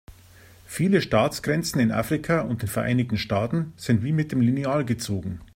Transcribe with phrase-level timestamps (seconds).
[0.65, 5.41] Viele Staatsgrenzen in Afrika und den Vereinigten Staaten sind wie mit dem Lineal gezogen.